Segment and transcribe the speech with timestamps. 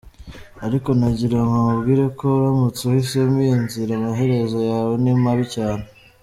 [0.65, 5.83] Ariko nagirango nkubwire ko uramutse uhisemo iyi nzira, amaherezo yawe ni mabi cyane.